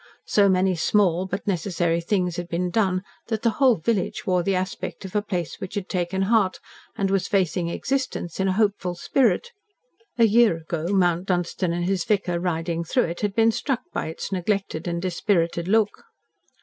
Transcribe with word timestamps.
So 0.25 0.49
many 0.49 0.75
small, 0.75 1.27
but 1.27 1.45
necessary, 1.45 2.01
things 2.01 2.37
had 2.37 2.49
been 2.49 2.71
done 2.71 3.03
that 3.27 3.43
the 3.43 3.51
whole 3.61 3.75
village 3.75 4.25
wore 4.25 4.41
the 4.41 4.55
aspect 4.55 5.05
of 5.05 5.15
a 5.15 5.21
place 5.21 5.61
which 5.61 5.75
had 5.75 5.87
taken 5.89 6.23
heart, 6.23 6.59
and 6.97 7.11
was 7.11 7.27
facing 7.27 7.69
existence 7.69 8.39
in 8.39 8.47
a 8.47 8.53
hopeful 8.53 8.95
spirit. 8.95 9.51
A 10.17 10.23
year 10.25 10.57
ago 10.57 10.87
Mount 10.87 11.27
Dunstan 11.27 11.71
and 11.71 11.85
his 11.85 12.03
vicar 12.03 12.39
riding 12.39 12.83
through 12.83 13.03
it 13.09 13.21
had 13.21 13.35
been 13.35 13.51
struck 13.51 13.81
by 13.93 14.07
its 14.07 14.31
neglected 14.31 14.87
and 14.87 14.99
dispirited 14.99 15.67
look. 15.67 16.03